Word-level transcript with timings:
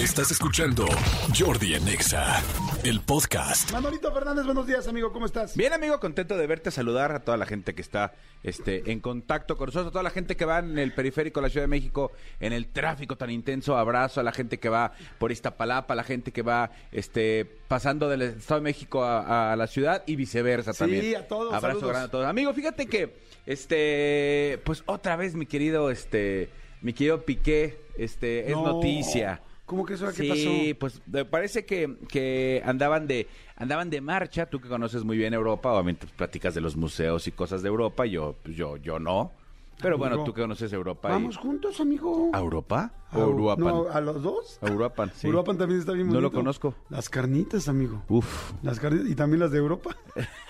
Estás 0.00 0.30
escuchando 0.30 0.86
Jordi 1.38 1.74
en 1.74 1.86
Exa, 1.86 2.42
el 2.84 3.00
podcast. 3.02 3.70
Manolito 3.70 4.10
Fernández, 4.12 4.46
buenos 4.46 4.66
días, 4.66 4.88
amigo, 4.88 5.12
¿cómo 5.12 5.26
estás? 5.26 5.54
Bien, 5.56 5.72
amigo, 5.74 6.00
contento 6.00 6.38
de 6.38 6.46
verte, 6.46 6.70
saludar 6.70 7.12
a 7.12 7.20
toda 7.20 7.36
la 7.36 7.44
gente 7.44 7.74
que 7.74 7.82
está 7.82 8.14
este, 8.42 8.90
en 8.92 9.00
contacto 9.00 9.58
con 9.58 9.66
nosotros, 9.66 9.88
a 9.88 9.92
toda 9.92 10.02
la 10.02 10.10
gente 10.10 10.36
que 10.36 10.46
va 10.46 10.60
en 10.60 10.78
el 10.78 10.94
periférico 10.94 11.40
de 11.40 11.46
la 11.48 11.50
Ciudad 11.50 11.64
de 11.64 11.68
México, 11.68 12.12
en 12.40 12.52
el 12.54 12.68
tráfico 12.68 13.16
tan 13.16 13.30
intenso. 13.30 13.76
Abrazo 13.76 14.20
a 14.20 14.22
la 14.22 14.32
gente 14.32 14.58
que 14.58 14.70
va 14.70 14.92
por 15.18 15.32
Iztapalapa, 15.32 15.92
a 15.92 15.96
la 15.96 16.04
gente 16.04 16.32
que 16.32 16.40
va 16.42 16.70
este, 16.92 17.44
pasando 17.68 18.08
del 18.08 18.22
Estado 18.22 18.60
de 18.60 18.64
México 18.64 19.04
a, 19.04 19.52
a 19.52 19.56
la 19.56 19.66
ciudad 19.66 20.02
y 20.06 20.16
viceversa 20.16 20.72
Sí, 20.72 20.78
también. 20.78 21.16
a 21.16 21.22
todos, 21.24 21.52
Abrazo 21.52 21.80
saludos. 21.80 21.88
grande 21.90 22.06
a 22.06 22.10
todos. 22.10 22.26
Amigo, 22.26 22.54
fíjate 22.54 22.86
que, 22.86 23.16
este, 23.44 24.60
pues 24.64 24.82
otra 24.86 25.16
vez, 25.16 25.34
mi 25.34 25.44
querido, 25.44 25.90
este, 25.90 26.48
mi 26.80 26.94
querido 26.94 27.20
Piqué, 27.22 27.78
este, 27.98 28.46
es 28.50 28.56
No. 28.56 28.62
noticia. 28.64 29.42
¿Cómo 29.70 29.86
que 29.86 29.94
eso? 29.94 30.06
¿Qué 30.08 30.12
Sí, 30.14 30.28
pasó? 30.74 30.78
pues 30.80 31.00
me 31.06 31.24
parece 31.24 31.64
que, 31.64 31.96
que 32.08 32.60
andaban 32.64 33.06
de 33.06 33.28
andaban 33.54 33.88
de 33.88 34.00
marcha, 34.00 34.46
tú 34.46 34.60
que 34.60 34.68
conoces 34.68 35.04
muy 35.04 35.16
bien 35.16 35.32
Europa, 35.32 35.70
obviamente 35.72 36.06
pues, 36.06 36.12
platicas 36.16 36.56
de 36.56 36.60
los 36.60 36.74
museos 36.74 37.28
y 37.28 37.30
cosas 37.30 37.62
de 37.62 37.68
Europa, 37.68 38.04
yo 38.04 38.34
pues, 38.42 38.56
yo 38.56 38.76
yo 38.78 38.98
no. 38.98 39.30
Pero 39.80 39.96
bueno, 39.96 40.24
tú 40.24 40.34
que 40.34 40.42
conoces 40.42 40.72
Europa 40.72 41.08
y- 41.10 41.12
Vamos 41.12 41.36
juntos, 41.36 41.80
amigo. 41.80 42.30
¿A 42.32 42.40
Europa? 42.40 42.92
A- 43.12 43.18
¿O 43.18 43.28
Uruapan? 43.28 43.64
No, 43.64 43.88
¿A 43.88 44.00
los 44.00 44.20
dos? 44.24 44.58
A 44.60 44.66
Uruapan, 44.66 45.12
sí. 45.14 45.28
Uruapan 45.28 45.56
también 45.56 45.78
está 45.78 45.92
bien 45.92 46.08
No 46.08 46.14
lo 46.14 46.20
bonito. 46.22 46.36
conozco. 46.38 46.74
Las 46.88 47.08
carnitas, 47.08 47.68
amigo. 47.68 48.02
Uf. 48.08 48.52
Las 48.64 48.80
carnitas 48.80 49.08
y 49.08 49.14
también 49.14 49.38
las 49.38 49.52
de 49.52 49.58
Europa. 49.58 49.96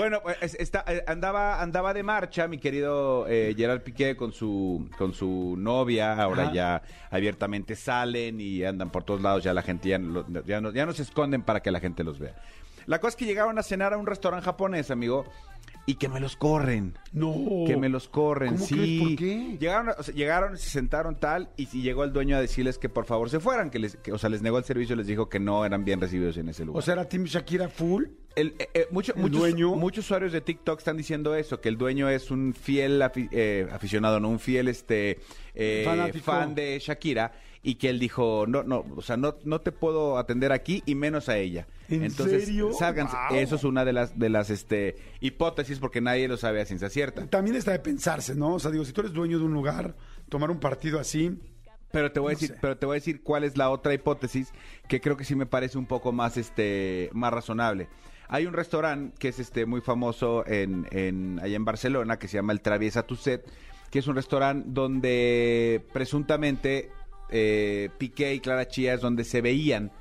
Bueno, 0.00 0.20
pues, 0.22 0.36
es- 0.42 0.54
está, 0.58 0.84
eh, 0.88 1.04
andaba 1.06 1.60
andaba 1.62 1.92
de 1.92 2.02
marcha 2.02 2.48
mi 2.48 2.58
querido 2.58 3.26
eh, 3.28 3.54
Gerard 3.56 3.82
Piqué 3.82 4.16
con 4.16 4.32
su 4.32 4.88
con 4.96 5.12
su 5.12 5.56
novia, 5.58 6.14
ahora 6.14 6.44
Ajá. 6.44 6.52
ya 6.52 6.82
abiertamente 7.10 7.76
salen 7.76 8.40
y 8.40 8.64
andan 8.64 8.90
por 8.90 9.04
todos 9.04 9.20
lados, 9.20 9.44
ya 9.44 9.52
la 9.52 9.62
gente 9.62 9.88
ya 9.90 10.00
ya 10.46 10.60
no 10.60 10.72
ya 10.72 10.86
no 10.86 10.92
se 10.92 11.02
esconden 11.02 11.42
para 11.42 11.60
que 11.60 11.70
la 11.70 11.80
gente 11.80 12.02
los 12.04 12.18
vea. 12.18 12.34
La 12.90 12.98
cosa 12.98 13.10
es 13.10 13.16
que 13.16 13.24
llegaron 13.24 13.56
a 13.56 13.62
cenar 13.62 13.92
a 13.94 13.98
un 13.98 14.06
restaurante 14.06 14.44
japonés, 14.44 14.90
amigo, 14.90 15.24
y 15.86 15.94
que 15.94 16.08
me 16.08 16.18
los 16.18 16.36
corren. 16.36 16.98
No. 17.12 17.34
Que 17.66 17.76
me 17.76 17.88
los 17.88 18.08
corren, 18.08 18.54
¿Cómo 18.54 18.66
sí. 18.66 18.74
crees? 18.74 19.00
¿Por 19.00 19.16
qué? 19.16 19.56
Llegaron, 19.60 19.94
o 19.96 20.02
sea, 20.02 20.12
llegaron, 20.14 20.58
se 20.58 20.70
sentaron 20.70 21.14
tal, 21.18 21.50
y, 21.56 21.68
y 21.72 21.82
llegó 21.82 22.02
el 22.02 22.12
dueño 22.12 22.36
a 22.36 22.40
decirles 22.40 22.78
que 22.78 22.88
por 22.88 23.04
favor 23.06 23.30
se 23.30 23.38
fueran, 23.38 23.70
que 23.70 23.78
les, 23.78 23.96
que, 23.96 24.12
o 24.12 24.18
sea, 24.18 24.28
les 24.28 24.42
negó 24.42 24.58
el 24.58 24.64
servicio, 24.64 24.96
les 24.96 25.06
dijo 25.06 25.28
que 25.28 25.38
no 25.38 25.64
eran 25.64 25.84
bien 25.84 26.00
recibidos 26.00 26.36
en 26.36 26.48
ese 26.48 26.64
lugar. 26.64 26.80
O 26.80 26.82
sea, 26.82 26.94
era 26.94 27.08
Team 27.08 27.24
Shakira 27.24 27.68
full. 27.68 28.06
El, 28.34 28.54
eh, 28.58 28.68
eh, 28.74 28.86
mucho- 28.90 29.14
¿El 29.14 29.22
muchos, 29.22 29.38
dueño? 29.38 29.74
muchos 29.76 30.04
usuarios 30.06 30.32
de 30.32 30.40
TikTok 30.40 30.78
están 30.80 30.96
diciendo 30.96 31.34
eso, 31.36 31.60
que 31.60 31.68
el 31.68 31.78
dueño 31.78 32.08
es 32.08 32.30
un 32.32 32.54
fiel 32.54 33.00
afi- 33.02 33.28
eh, 33.30 33.68
aficionado, 33.72 34.18
no 34.20 34.28
un 34.28 34.40
fiel 34.40 34.66
este 34.68 35.20
fan 36.22 36.54
de 36.54 36.78
Shakira 36.80 37.32
y 37.62 37.74
que 37.74 37.90
él 37.90 37.98
dijo, 37.98 38.46
no, 38.48 38.62
no, 38.62 38.86
o 38.96 39.02
sea, 39.02 39.16
no, 39.16 39.36
no 39.44 39.60
te 39.60 39.70
puedo 39.70 40.16
atender 40.16 40.50
aquí 40.50 40.82
y 40.86 40.94
menos 40.94 41.28
a 41.28 41.36
ella. 41.36 41.66
¿En 41.88 42.04
Entonces, 42.04 42.46
serio? 42.46 42.72
sálganse. 42.72 43.16
Wow. 43.28 43.38
Eso 43.38 43.56
es 43.56 43.64
una 43.64 43.84
de 43.84 43.92
las 43.92 44.18
de 44.18 44.30
las 44.30 44.48
este 44.48 44.96
hipótesis 45.20 45.78
porque 45.78 46.00
nadie 46.00 46.26
lo 46.26 46.36
sabe 46.36 46.62
a 46.62 46.64
ciencia 46.64 46.88
cierta. 46.88 47.26
También 47.26 47.56
está 47.56 47.72
de 47.72 47.80
pensarse, 47.80 48.34
¿no? 48.34 48.54
O 48.54 48.58
sea, 48.60 48.70
digo, 48.70 48.84
si 48.84 48.92
tú 48.92 49.02
eres 49.02 49.12
dueño 49.12 49.38
de 49.38 49.44
un 49.44 49.52
lugar, 49.52 49.94
tomar 50.28 50.50
un 50.50 50.58
partido 50.58 50.98
así. 50.98 51.38
Pero 51.92 52.12
te 52.12 52.20
voy 52.20 52.30
a 52.30 52.34
decir, 52.36 52.50
sé. 52.50 52.58
pero 52.60 52.78
te 52.78 52.86
voy 52.86 52.94
a 52.94 52.98
decir 53.00 53.20
cuál 53.22 53.42
es 53.44 53.56
la 53.56 53.68
otra 53.68 53.92
hipótesis 53.92 54.52
que 54.88 55.00
creo 55.00 55.16
que 55.16 55.24
sí 55.24 55.34
me 55.34 55.46
parece 55.46 55.76
un 55.76 55.86
poco 55.86 56.12
más 56.12 56.36
este 56.36 57.10
más 57.12 57.32
razonable. 57.32 57.88
Hay 58.28 58.46
un 58.46 58.52
restaurante 58.52 59.12
que 59.18 59.28
es 59.28 59.40
este 59.40 59.66
muy 59.66 59.80
famoso 59.80 60.46
en, 60.46 60.86
en 60.92 61.40
allá 61.42 61.56
en 61.56 61.64
Barcelona 61.64 62.16
que 62.16 62.28
se 62.28 62.36
llama 62.36 62.52
el 62.52 62.60
Traviesa 62.60 63.02
Tuset, 63.02 63.44
que 63.90 63.98
es 63.98 64.06
un 64.06 64.14
restaurante 64.14 64.68
donde 64.70 65.84
presuntamente 65.92 66.92
eh, 67.30 67.90
Piqué 67.98 68.34
y 68.34 68.40
Clara 68.40 68.68
Chía 68.68 68.94
es 68.94 69.00
donde 69.00 69.24
se 69.24 69.40
veían 69.40 69.92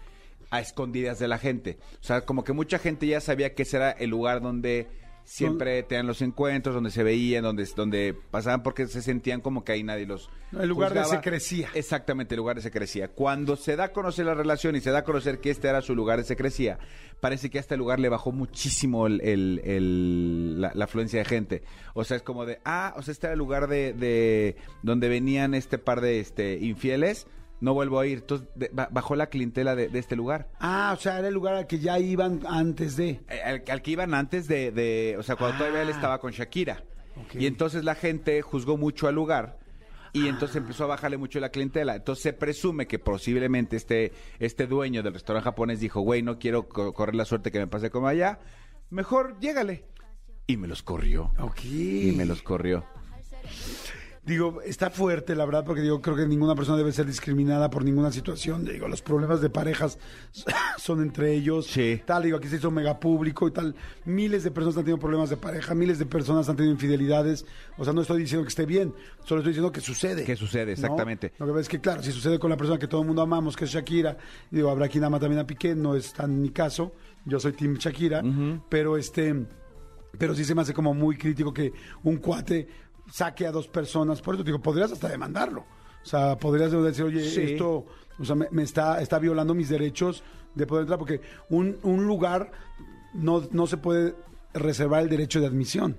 a 0.49 0.59
escondidas 0.59 1.19
de 1.19 1.27
la 1.27 1.37
gente. 1.37 1.77
O 2.01 2.03
sea, 2.03 2.21
como 2.21 2.43
que 2.43 2.53
mucha 2.53 2.79
gente 2.79 3.07
ya 3.07 3.21
sabía 3.21 3.53
que 3.53 3.63
ese 3.63 3.77
era 3.77 3.91
el 3.91 4.09
lugar 4.09 4.41
donde 4.41 4.87
siempre 5.29 5.83
tenían 5.83 6.07
los 6.07 6.21
encuentros, 6.21 6.73
donde 6.73 6.89
se 6.91 7.03
veían, 7.03 7.43
donde, 7.43 7.63
donde 7.75 8.15
pasaban 8.31 8.63
porque 8.63 8.87
se 8.87 9.01
sentían 9.01 9.41
como 9.41 9.63
que 9.63 9.73
ahí 9.73 9.83
nadie 9.83 10.05
los 10.07 10.29
El 10.59 10.69
lugar 10.69 10.93
de 10.93 11.01
juzgaba. 11.01 11.21
se 11.23 11.29
crecía. 11.29 11.69
Exactamente, 11.75 12.33
el 12.35 12.39
lugar 12.39 12.55
de 12.55 12.63
se 12.63 12.71
crecía. 12.71 13.09
Cuando 13.09 13.55
se 13.55 13.75
da 13.75 13.85
a 13.85 13.91
conocer 13.93 14.25
la 14.25 14.33
relación 14.33 14.75
y 14.75 14.81
se 14.81 14.89
da 14.91 14.99
a 14.99 15.03
conocer 15.03 15.39
que 15.39 15.51
este 15.51 15.67
era 15.67 15.81
su 15.81 15.93
lugar 15.95 16.17
de 16.17 16.23
se 16.25 16.35
crecía, 16.35 16.79
parece 17.19 17.49
que 17.49 17.59
a 17.59 17.61
este 17.61 17.77
lugar 17.77 17.99
le 17.99 18.09
bajó 18.09 18.31
muchísimo 18.31 19.05
el, 19.07 19.21
el- 19.21 19.61
el- 19.63 20.61
la, 20.61 20.71
la 20.73 20.85
afluencia 20.85 21.19
de 21.19 21.25
gente. 21.25 21.63
O 21.93 22.03
sea, 22.03 22.17
es 22.17 22.23
como 22.23 22.45
de, 22.45 22.59
ah, 22.65 22.93
o 22.97 23.01
sea, 23.03 23.11
este 23.11 23.27
era 23.27 23.33
el 23.33 23.39
lugar 23.39 23.67
de, 23.67 23.93
de 23.93 24.55
donde 24.81 25.09
venían 25.09 25.53
este 25.53 25.77
par 25.77 26.01
de 26.01 26.19
este 26.19 26.57
infieles, 26.59 27.27
no 27.61 27.73
vuelvo 27.73 27.99
a 27.99 28.07
ir. 28.07 28.19
Entonces, 28.19 28.47
de- 28.55 28.69
bajó 28.73 29.15
la 29.15 29.27
clientela 29.27 29.75
de, 29.75 29.89
de 29.89 29.99
este 29.99 30.15
lugar. 30.15 30.47
Ah, 30.59 30.93
o 30.97 30.99
sea, 31.01 31.19
era 31.19 31.27
el 31.27 31.33
lugar 31.33 31.55
al 31.55 31.67
que 31.67 31.79
ya 31.79 31.99
iban 31.99 32.41
antes 32.47 32.95
de. 32.97 33.21
Eh, 33.29 33.41
Al, 33.43 33.63
al 33.69 33.81
que 33.81 33.91
iban 33.91 34.13
antes 34.13 34.47
de, 34.47 34.71
de- 34.71 35.15
o 35.17 35.23
sea, 35.23 35.35
cuando 35.35 35.57
todavía 35.57 35.81
él 35.81 35.89
Ah. 35.89 35.95
estaba 35.95 36.19
con 36.19 36.31
Shakira. 36.31 36.83
Y 37.33 37.45
entonces 37.47 37.83
la 37.83 37.95
gente 37.95 38.41
juzgó 38.41 38.77
mucho 38.77 39.07
al 39.09 39.15
lugar 39.15 39.59
y 40.13 40.27
entonces 40.27 40.55
empezó 40.55 40.85
a 40.85 40.87
bajarle 40.87 41.17
mucho 41.17 41.39
la 41.41 41.49
clientela. 41.49 41.95
Entonces 41.97 42.23
se 42.23 42.31
presume 42.33 42.87
que 42.87 42.97
posiblemente 42.97 43.75
este, 43.75 44.13
este 44.39 44.67
dueño 44.67 45.03
del 45.03 45.13
restaurante 45.13 45.43
japonés 45.43 45.81
dijo, 45.81 45.99
güey, 45.99 46.23
no 46.23 46.39
quiero 46.39 46.69
co- 46.69 46.93
correr 46.93 47.15
la 47.15 47.25
suerte 47.25 47.51
que 47.51 47.59
me 47.59 47.67
pase 47.67 47.89
como 47.89 48.07
allá, 48.07 48.39
mejor 48.89 49.37
llégale. 49.41 49.83
Y 50.47 50.55
me 50.57 50.67
los 50.67 50.81
corrió. 50.81 51.31
Y 51.63 52.13
me 52.15 52.25
los 52.25 52.41
corrió. 52.41 52.85
Digo, 54.25 54.61
está 54.61 54.89
fuerte, 54.89 55.35
la 55.35 55.45
verdad, 55.45 55.63
porque 55.65 55.81
digo, 55.81 56.01
creo 56.01 56.15
que 56.15 56.27
ninguna 56.27 56.53
persona 56.53 56.77
debe 56.77 56.91
ser 56.91 57.05
discriminada 57.05 57.69
por 57.69 57.83
ninguna 57.83 58.11
situación. 58.11 58.65
Digo, 58.65 58.87
los 58.87 59.01
problemas 59.01 59.41
de 59.41 59.49
parejas 59.49 59.97
son 60.77 61.01
entre 61.01 61.33
ellos. 61.33 61.67
Sí. 61.67 62.01
Tal, 62.05 62.23
digo, 62.23 62.37
aquí 62.37 62.47
se 62.47 62.57
hizo 62.57 62.69
mega 62.69 62.99
público 62.99 63.47
y 63.47 63.51
tal. 63.51 63.75
Miles 64.05 64.43
de 64.43 64.51
personas 64.51 64.77
han 64.77 64.83
tenido 64.83 64.99
problemas 64.99 65.29
de 65.29 65.37
pareja, 65.37 65.73
miles 65.73 65.99
de 65.99 66.05
personas 66.05 66.49
han 66.49 66.55
tenido 66.55 66.73
infidelidades. 66.73 67.45
O 67.77 67.83
sea, 67.83 67.93
no 67.93 68.01
estoy 68.01 68.19
diciendo 68.19 68.43
que 68.43 68.49
esté 68.49 68.65
bien, 68.65 68.93
solo 69.23 69.39
estoy 69.39 69.53
diciendo 69.53 69.71
que 69.71 69.81
sucede. 69.81 70.25
Que 70.25 70.35
sucede, 70.35 70.65
¿no? 70.65 70.71
exactamente. 70.73 71.33
Lo 71.39 71.45
que 71.45 71.51
pasa 71.51 71.61
es 71.61 71.69
que, 71.69 71.79
claro, 71.79 72.03
si 72.03 72.11
sucede 72.11 72.39
con 72.39 72.49
la 72.49 72.57
persona 72.57 72.77
que 72.77 72.87
todo 72.87 73.01
el 73.01 73.07
mundo 73.07 73.21
amamos, 73.21 73.55
que 73.55 73.65
es 73.65 73.71
Shakira, 73.71 74.17
digo, 74.51 74.69
habrá 74.69 74.89
quien 74.89 75.03
ama 75.05 75.19
también 75.19 75.39
a 75.39 75.47
Piqué, 75.47 75.75
no 75.75 75.95
es 75.95 76.13
tan 76.13 76.41
mi 76.41 76.49
caso. 76.49 76.93
Yo 77.25 77.39
soy 77.39 77.53
Team 77.53 77.75
Shakira, 77.75 78.21
pero 78.69 78.97
este. 78.97 79.45
Pero 80.17 80.33
sí 80.33 80.43
se 80.43 80.55
me 80.55 80.61
hace 80.63 80.73
como 80.73 80.93
muy 80.95 81.17
crítico 81.17 81.53
que 81.53 81.71
un 82.03 82.17
cuate 82.17 82.67
saque 83.11 83.45
a 83.47 83.51
dos 83.51 83.67
personas. 83.67 84.21
Por 84.21 84.35
eso 84.35 84.43
digo, 84.43 84.59
podrías 84.59 84.91
hasta 84.91 85.07
demandarlo. 85.09 85.61
O 86.01 86.05
sea, 86.05 86.37
podrías 86.37 86.71
decir, 86.71 87.03
oye, 87.05 87.21
Sí. 87.29 87.41
esto 87.41 87.85
o 88.19 88.25
sea, 88.25 88.35
me, 88.35 88.47
me 88.51 88.63
está, 88.63 89.01
está 89.01 89.17
violando 89.19 89.53
mis 89.53 89.69
derechos 89.69 90.23
de 90.55 90.65
poder 90.67 90.83
entrar, 90.83 90.99
porque 90.99 91.21
un, 91.49 91.77
un 91.83 92.05
lugar 92.05 92.51
no, 93.13 93.43
no 93.51 93.67
se 93.67 93.77
puede 93.77 94.15
reservar 94.53 95.03
el 95.03 95.09
derecho 95.09 95.39
de 95.39 95.47
admisión. 95.47 95.95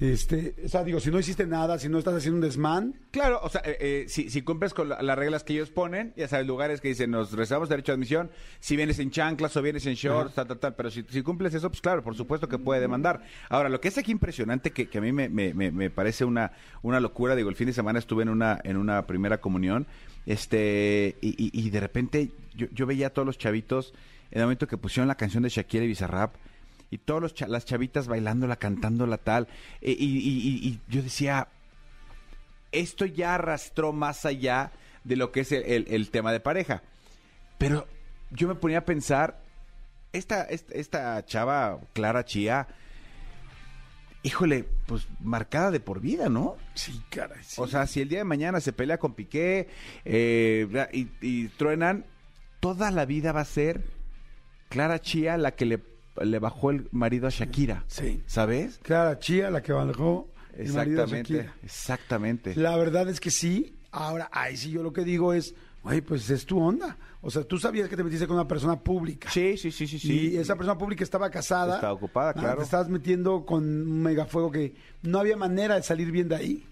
Este, 0.00 0.54
o 0.64 0.68
sea, 0.68 0.82
digo, 0.82 0.98
si 0.98 1.10
no 1.10 1.18
hiciste 1.18 1.46
nada, 1.46 1.78
si 1.78 1.90
no 1.90 1.98
estás 1.98 2.14
haciendo 2.14 2.36
un 2.36 2.40
desmán, 2.40 2.94
Claro, 3.10 3.38
o 3.42 3.50
sea, 3.50 3.60
eh, 3.66 3.76
eh, 3.80 4.04
si, 4.08 4.30
si 4.30 4.40
cumples 4.40 4.72
con 4.72 4.88
la- 4.88 5.02
las 5.02 5.18
reglas 5.18 5.44
que 5.44 5.52
ellos 5.52 5.68
ponen, 5.70 6.14
ya 6.16 6.26
sabes, 6.26 6.46
lugares 6.46 6.80
que 6.80 6.88
dicen, 6.88 7.10
nos 7.10 7.32
reservamos 7.32 7.68
derecho 7.68 7.92
de 7.92 7.96
admisión, 7.96 8.30
si 8.60 8.76
vienes 8.76 8.98
en 8.98 9.10
chanclas 9.10 9.54
o 9.58 9.62
vienes 9.62 9.84
en 9.84 9.94
shorts, 9.94 10.34
tal, 10.34 10.46
tal, 10.46 10.58
tal, 10.58 10.74
pero 10.74 10.90
si, 10.90 11.04
si 11.08 11.20
cumples 11.22 11.52
eso, 11.52 11.68
pues 11.68 11.82
claro, 11.82 12.02
por 12.02 12.14
supuesto 12.16 12.48
que 12.48 12.56
puede 12.58 12.80
demandar. 12.80 13.22
Ahora, 13.50 13.68
lo 13.68 13.78
que 13.80 13.88
es 13.88 13.98
aquí 13.98 14.10
impresionante, 14.10 14.70
que, 14.70 14.88
que 14.88 14.98
a 14.98 15.00
mí 15.02 15.12
me, 15.12 15.28
me- 15.28 15.52
me- 15.52 15.70
me 15.70 15.90
parece 15.90 16.24
una, 16.24 16.52
una 16.80 16.98
locura, 16.98 17.36
digo, 17.36 17.50
el 17.50 17.56
fin 17.56 17.66
de 17.66 17.74
semana 17.74 17.98
estuve 17.98 18.22
en 18.22 18.30
una, 18.30 18.58
en 18.64 18.78
una 18.78 19.06
primera 19.06 19.38
comunión, 19.42 19.86
este, 20.24 21.16
y, 21.20 21.28
y- 21.30 21.50
y 21.52 21.68
de 21.70 21.80
repente 21.80 22.30
yo, 22.54 22.68
yo 22.72 22.86
veía 22.86 23.08
a 23.08 23.10
todos 23.10 23.26
los 23.26 23.36
chavitos, 23.36 23.92
en 24.30 24.38
el 24.38 24.44
momento 24.46 24.66
que 24.66 24.78
pusieron 24.78 25.08
la 25.08 25.16
canción 25.16 25.42
de 25.42 25.48
Shakira 25.50 25.84
y 25.84 25.88
Bizarrap, 25.88 26.36
y 26.90 26.98
todas 26.98 27.34
cha- 27.34 27.46
las 27.48 27.64
chavitas 27.64 28.08
bailándola, 28.08 28.56
cantándola 28.56 29.18
tal, 29.18 29.48
e- 29.80 29.92
y, 29.92 30.04
y- 30.18 30.48
y- 30.48 30.68
y 30.68 30.80
yo 30.88 31.02
decía, 31.02 31.48
esto 32.72 33.04
ya 33.06 33.34
arrastró 33.36 33.92
más 33.92 34.24
allá 34.26 34.72
de 35.04 35.16
lo 35.16 35.32
que 35.32 35.40
es 35.40 35.52
el, 35.52 35.62
el- 35.64 35.86
el 35.88 36.10
tema 36.10 36.32
de 36.32 36.40
pareja. 36.40 36.82
Pero 37.58 37.86
yo 38.30 38.48
me 38.48 38.54
ponía 38.54 38.78
a 38.78 38.84
pensar, 38.84 39.40
esta, 40.12 40.42
esta, 40.44 40.74
esta 40.74 41.24
chava, 41.24 41.78
Clara 41.92 42.24
Chía, 42.24 42.66
híjole, 44.22 44.64
pues 44.86 45.06
marcada 45.20 45.70
de 45.70 45.80
por 45.80 46.00
vida, 46.00 46.28
¿no? 46.28 46.56
sí, 46.74 47.00
caray. 47.10 47.42
sí. 47.42 47.60
O 47.60 47.66
sea, 47.66 47.86
si 47.86 48.00
el 48.00 48.08
día 48.08 48.18
de 48.18 48.24
mañana 48.24 48.60
se 48.60 48.72
pelea 48.72 48.98
con 48.98 49.14
Piqué 49.14 49.68
eh, 50.04 50.88
y, 50.92 51.08
y 51.20 51.48
truenan, 51.48 52.04
toda 52.60 52.90
la 52.90 53.04
vida 53.06 53.32
va 53.32 53.40
a 53.40 53.44
ser 53.46 53.84
Clara 54.68 55.00
Chía 55.00 55.36
la 55.38 55.52
que 55.52 55.64
le, 55.64 55.80
le 56.20 56.38
bajó 56.38 56.70
el 56.70 56.88
marido 56.92 57.26
a 57.26 57.30
Shakira. 57.30 57.84
Sí. 57.86 58.22
¿Sabes? 58.26 58.78
Clara 58.82 59.18
Chía, 59.18 59.50
la 59.50 59.62
que 59.62 59.72
bajó 59.72 60.28
el 60.56 60.72
marido 60.72 60.96
de 60.98 61.02
Exactamente. 61.04 61.32
Shakira. 61.34 61.54
Exactamente. 61.62 62.54
La 62.56 62.76
verdad 62.76 63.08
es 63.08 63.20
que 63.20 63.30
sí. 63.30 63.76
Ahora, 63.92 64.28
ahí 64.32 64.56
sí 64.56 64.70
yo 64.70 64.82
lo 64.82 64.92
que 64.92 65.02
digo 65.04 65.32
es, 65.32 65.54
Oye, 65.82 66.02
pues 66.02 66.28
es 66.28 66.44
tu 66.44 66.60
onda. 66.60 66.96
O 67.22 67.30
sea, 67.30 67.42
tú 67.42 67.58
sabías 67.58 67.88
que 67.88 67.96
te 67.96 68.04
metiste 68.04 68.26
con 68.26 68.36
una 68.36 68.46
persona 68.46 68.78
pública. 68.78 69.30
Sí, 69.30 69.56
sí, 69.56 69.70
sí, 69.70 69.86
sí, 69.86 69.98
sí. 69.98 70.30
Y 70.32 70.36
esa 70.36 70.54
persona 70.54 70.76
pública 70.76 71.02
estaba 71.04 71.30
casada. 71.30 71.76
Estaba 71.76 71.94
ocupada, 71.94 72.30
Ah, 72.30 72.34
claro. 72.34 72.58
Te 72.58 72.64
estabas 72.64 72.88
metiendo 72.90 73.46
con 73.46 73.64
un 73.64 74.02
megafuego 74.02 74.50
que 74.50 74.74
no 75.02 75.18
había 75.18 75.36
manera 75.38 75.76
de 75.76 75.82
salir 75.82 76.10
bien 76.10 76.28
de 76.28 76.36
ahí. 76.36 76.66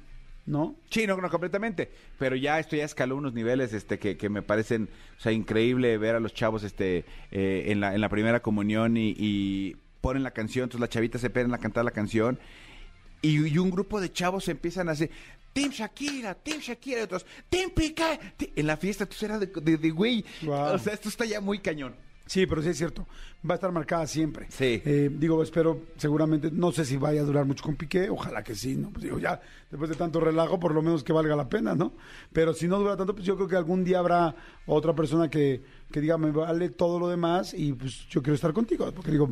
¿No? 0.49 0.75
Sí, 0.91 1.07
no, 1.07 1.17
no, 1.17 1.31
completamente. 1.31 1.91
Pero 2.19 2.35
ya 2.37 2.59
esto 2.59 2.75
ya 2.75 2.85
escaló 2.85 3.17
unos 3.17 3.35
niveles 3.35 3.73
este, 3.73 3.99
que, 3.99 4.17
que 4.17 4.29
me 4.29 4.43
parecen, 4.43 4.89
o 5.17 5.21
sea, 5.21 5.33
increíble 5.33 5.97
ver 5.99 6.17
a 6.17 6.21
los 6.21 6.35
chavos 6.35 6.65
este, 6.65 7.05
eh, 7.31 7.65
en, 7.67 7.81
la, 7.81 7.95
en 7.95 8.01
la 8.01 8.09
primera 8.09 8.41
comunión 8.41 8.97
y, 8.97 9.15
y 9.17 9.77
ponen 10.01 10.23
la 10.23 10.33
canción, 10.33 10.65
entonces 10.65 10.81
la 10.81 10.89
chavita 10.89 11.19
se 11.19 11.31
peren 11.31 11.53
a 11.55 11.59
cantar 11.59 11.85
la 11.85 11.91
canción 11.91 12.39
y, 13.21 13.47
y 13.47 13.59
un 13.59 13.71
grupo 13.71 14.01
de 14.01 14.13
chavos 14.13 14.49
empiezan 14.49 14.89
a 14.89 14.93
hacer 14.93 15.11
Team 15.53 15.71
Shakira, 15.71 16.35
Team 16.35 16.61
Shakira, 16.61 17.01
y 17.01 17.03
otros 17.05 17.27
Team. 17.49 17.71
Ti-". 18.37 18.53
En 18.57 18.67
la 18.67 18.77
fiesta, 18.77 19.05
entonces 19.05 19.23
era 19.25 19.39
de, 19.39 19.91
güey. 19.91 20.25
Wow. 20.43 20.75
O 20.75 20.79
sea, 20.79 20.93
esto 20.93 21.09
está 21.09 21.25
ya 21.25 21.41
muy 21.41 21.59
cañón. 21.59 21.97
Sí, 22.29 22.47
pero 22.47 22.63
sí 22.63 22.69
es 22.69 22.77
cierto. 22.77 23.07
Va 23.49 23.55
a 23.55 23.57
estar 23.57 23.73
marcada 23.73 24.07
siempre. 24.07 24.47
Sí. 24.51 24.83
Eh, 24.85 25.11
digo, 25.11 25.43
espero, 25.43 25.81
seguramente, 25.97 26.51
no 26.53 26.73
sé 26.73 26.85
si 26.85 26.99
vaya 26.99 27.23
a 27.23 27.25
durar 27.25 27.47
mucho 27.47 27.65
con 27.65 27.75
Piqué, 27.75 28.11
ojalá 28.11 28.45
que 28.45 28.55
sí, 28.55 28.77
¿no? 28.77 28.91
Pues 28.91 29.05
digo, 29.05 29.19
ya, 29.19 29.41
después 29.71 29.89
de 29.89 29.97
tanto 29.97 30.21
relajo, 30.21 30.61
por 30.61 30.75
lo 30.75 30.83
menos 30.83 31.03
que 31.03 31.15
valga 31.15 31.35
la 31.35 31.49
pena, 31.49 31.75
¿no? 31.75 31.95
Pero 32.31 32.53
si 32.53 32.69
no 32.69 32.79
dura 32.79 32.99
tanto, 32.99 33.15
pues 33.15 33.25
yo 33.25 33.35
creo 33.37 33.49
que 33.49 33.57
algún 33.57 33.83
día 33.83 34.01
habrá 34.01 34.35
otra 34.67 34.95
persona 34.95 35.31
que, 35.31 35.63
que 35.91 36.03
diga, 36.03 36.19
me 36.19 36.31
vale 36.31 36.69
todo 36.69 36.99
lo 36.99 37.09
demás 37.09 37.55
y 37.55 37.73
pues 37.73 38.07
yo 38.09 38.21
quiero 38.23 38.35
estar 38.35 38.53
contigo. 38.53 38.93
Porque 38.93 39.11
digo, 39.11 39.31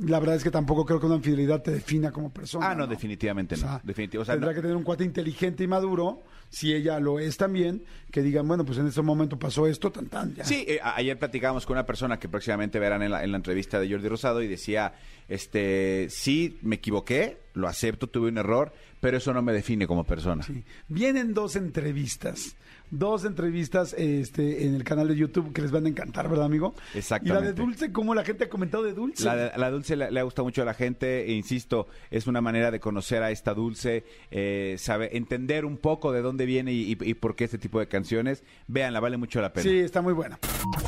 la 0.00 0.20
verdad 0.20 0.36
es 0.36 0.44
que 0.44 0.50
tampoco 0.50 0.84
creo 0.84 1.00
que 1.00 1.06
una 1.06 1.16
infidelidad 1.16 1.62
te 1.62 1.70
defina 1.72 2.10
como 2.12 2.32
persona. 2.32 2.70
Ah, 2.70 2.74
no, 2.74 2.86
definitivamente 2.86 3.56
no. 3.56 3.64
O 3.66 3.68
sea, 3.68 3.80
Definitivo. 3.82 4.22
O 4.22 4.24
sea, 4.24 4.34
tendrá 4.34 4.50
no- 4.50 4.54
que 4.56 4.62
tener 4.62 4.76
un 4.76 4.82
cuate 4.84 5.04
inteligente 5.04 5.64
y 5.64 5.66
maduro, 5.66 6.22
si 6.50 6.72
ella 6.72 6.98
lo 7.00 7.18
es 7.18 7.36
también, 7.36 7.82
que 8.10 8.22
digan, 8.22 8.46
bueno, 8.48 8.64
pues 8.64 8.78
en 8.78 8.86
este 8.86 9.02
momento 9.02 9.38
pasó 9.38 9.66
esto, 9.66 9.90
tan 9.90 10.06
tan, 10.06 10.34
ya. 10.34 10.44
Sí, 10.44 10.64
eh, 10.68 10.78
ayer 10.82 11.18
platicábamos 11.18 11.66
con 11.66 11.74
una 11.76 11.84
persona 11.86 12.18
que 12.18 12.28
próximamente 12.28 12.78
verán 12.78 13.02
en 13.02 13.10
la, 13.10 13.24
en 13.24 13.30
la 13.32 13.36
entrevista 13.36 13.80
de 13.80 13.90
Jordi 13.90 14.08
Rosado 14.08 14.42
y 14.42 14.48
decía, 14.48 14.94
este, 15.28 16.06
sí, 16.10 16.58
me 16.62 16.76
equivoqué, 16.76 17.36
lo 17.54 17.68
acepto, 17.68 18.06
tuve 18.08 18.28
un 18.28 18.38
error, 18.38 18.72
pero 19.00 19.16
eso 19.16 19.32
no 19.34 19.42
me 19.42 19.52
define 19.52 19.86
como 19.86 20.04
persona. 20.04 20.42
Sí. 20.42 20.62
Vienen 20.88 21.34
dos 21.34 21.56
entrevistas. 21.56 22.56
Dos 22.90 23.26
entrevistas 23.26 23.92
este, 23.98 24.64
en 24.64 24.74
el 24.74 24.82
canal 24.82 25.08
de 25.08 25.14
YouTube 25.16 25.52
que 25.52 25.60
les 25.60 25.70
van 25.70 25.84
a 25.84 25.90
encantar, 25.90 26.26
¿verdad, 26.26 26.46
amigo? 26.46 26.74
Exactamente. 26.94 27.38
Y 27.38 27.44
la 27.44 27.46
de 27.46 27.52
Dulce, 27.52 27.92
¿cómo 27.92 28.14
la 28.14 28.24
gente 28.24 28.44
ha 28.44 28.48
comentado 28.48 28.82
de 28.82 28.94
Dulce? 28.94 29.24
La, 29.24 29.36
de- 29.36 29.58
la 29.58 29.70
dulce 29.70 29.94
le, 29.94 30.10
le 30.10 30.20
ha 30.20 30.22
gustado 30.22 30.44
mucho 30.46 30.62
a 30.62 30.64
la 30.64 30.72
gente, 30.72 31.26
e 31.26 31.32
insisto, 31.32 31.86
es 32.10 32.26
una 32.26 32.40
manera 32.40 32.70
de 32.70 32.80
conocer 32.80 33.22
a 33.22 33.30
esta 33.30 33.52
dulce, 33.52 34.04
eh, 34.30 34.76
sabe, 34.78 35.14
entender 35.18 35.66
un 35.66 35.76
poco 35.76 36.12
de 36.12 36.22
dónde 36.22 36.46
viene 36.46 36.72
y, 36.72 36.92
y- 36.92 36.96
y 37.10 37.12
por 37.12 37.36
qué 37.36 37.44
este 37.44 37.58
tipo 37.58 37.78
de 37.78 37.88
canciones. 37.88 38.42
Véanla, 38.68 39.00
vale 39.00 39.18
mucho 39.18 39.42
la 39.42 39.52
pena. 39.52 39.64
Sí, 39.68 39.78
está 39.80 40.00
muy 40.00 40.14
buena. 40.14 40.38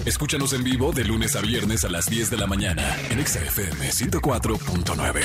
Escúchanos 0.06 0.54
en 0.54 0.64
vivo 0.64 0.92
de 0.92 1.04
lunes 1.04 1.36
a 1.36 1.42
viernes 1.42 1.84
a 1.84 1.90
las 1.90 2.06
10 2.08 2.30
de 2.30 2.36
la 2.38 2.46
mañana 2.46 2.96
en 3.10 3.18
Exa 3.18 3.40
FM 3.40 3.90
104.9. 3.90 5.20